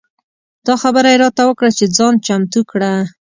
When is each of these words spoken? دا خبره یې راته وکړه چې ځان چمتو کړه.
دا 0.67 0.73
خبره 0.83 1.09
یې 1.11 1.17
راته 1.23 1.43
وکړه 1.45 1.69
چې 1.77 1.85
ځان 1.97 2.13
چمتو 2.25 2.61
کړه. 2.71 2.91